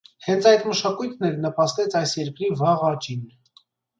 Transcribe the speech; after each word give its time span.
Հենց 0.27 0.45
այդ 0.51 0.63
մշակույթն 0.69 1.27
էլ 1.29 1.37
նպաստեց 1.43 1.97
այս 2.01 2.15
երկրի 2.21 2.51
վաղ 2.63 2.87
աճին։ 2.91 3.23